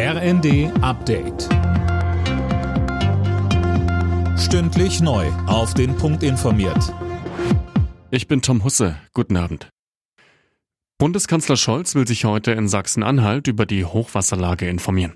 [0.00, 1.48] RND Update.
[4.38, 5.26] Stündlich neu.
[5.48, 6.94] Auf den Punkt informiert.
[8.12, 8.94] Ich bin Tom Husse.
[9.12, 9.70] Guten Abend.
[10.98, 15.14] Bundeskanzler Scholz will sich heute in Sachsen-Anhalt über die Hochwasserlage informieren.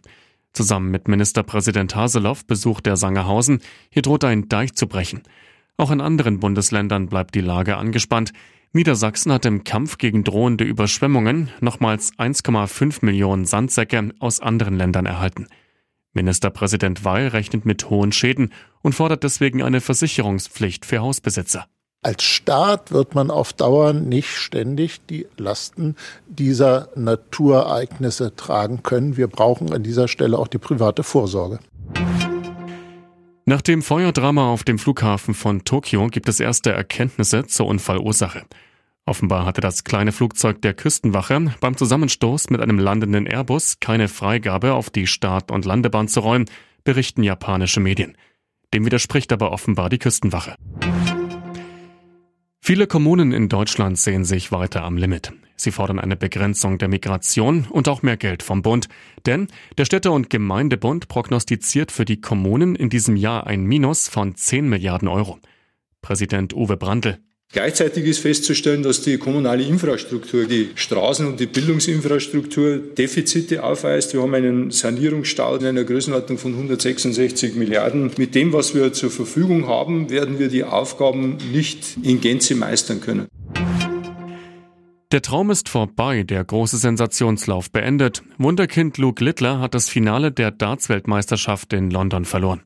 [0.53, 3.61] Zusammen mit Ministerpräsident Haseloff besucht er Sangerhausen.
[3.89, 5.23] Hier droht ein Deich zu brechen.
[5.77, 8.33] Auch in anderen Bundesländern bleibt die Lage angespannt.
[8.75, 15.47] Niedersachsen hat im Kampf gegen drohende Überschwemmungen nochmals 1,5 Millionen Sandsäcke aus anderen Ländern erhalten.
[16.15, 21.67] Ministerpräsident Weil rechnet mit hohen Schäden und fordert deswegen eine Versicherungspflicht für Hausbesitzer.
[22.05, 25.95] Als Staat wird man auf Dauer nicht ständig die Lasten
[26.27, 29.19] dieser Naturereignisse tragen können.
[29.19, 31.61] Wir brauchen an dieser Stelle auch die private Vorsorge.
[33.53, 38.47] Nach dem Feuerdrama auf dem Flughafen von Tokio gibt es erste Erkenntnisse zur Unfallursache.
[39.05, 44.73] Offenbar hatte das kleine Flugzeug der Küstenwache beim Zusammenstoß mit einem landenden Airbus keine Freigabe
[44.73, 46.47] auf die Start- und Landebahn zu räumen,
[46.83, 48.17] berichten japanische Medien.
[48.73, 50.55] Dem widerspricht aber offenbar die Küstenwache.
[52.59, 55.31] Viele Kommunen in Deutschland sehen sich weiter am Limit.
[55.63, 58.89] Sie fordern eine Begrenzung der Migration und auch mehr Geld vom Bund.
[59.27, 59.47] Denn
[59.79, 64.69] der Städte- und Gemeindebund prognostiziert für die Kommunen in diesem Jahr ein Minus von 10
[64.69, 65.39] Milliarden Euro.
[66.01, 67.19] Präsident Uwe Brandl.
[67.53, 74.15] Gleichzeitig ist festzustellen, dass die kommunale Infrastruktur, die Straßen- und die Bildungsinfrastruktur Defizite aufweist.
[74.15, 78.11] Wir haben einen Sanierungsstau in einer Größenordnung von 166 Milliarden.
[78.17, 83.03] Mit dem, was wir zur Verfügung haben, werden wir die Aufgaben nicht in Gänze meistern
[83.03, 83.27] können.
[85.13, 88.23] Der Traum ist vorbei, der große Sensationslauf beendet.
[88.39, 92.63] Wunderkind Luke Littler hat das Finale der Darts-Weltmeisterschaft in London verloren.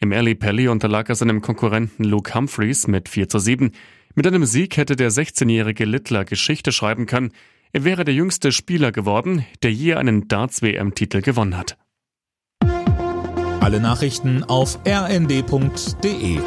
[0.00, 3.70] Im Alley Pally unterlag er seinem Konkurrenten Luke Humphreys mit 4 zu 7.
[4.16, 7.30] Mit einem Sieg hätte der 16-jährige Littler Geschichte schreiben können.
[7.70, 11.78] Er wäre der jüngste Spieler geworden, der je einen Darts-WM-Titel gewonnen hat.
[13.60, 16.40] Alle Nachrichten auf rnd.de